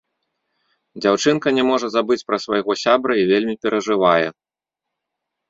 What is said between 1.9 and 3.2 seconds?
забыць пра свайго сябра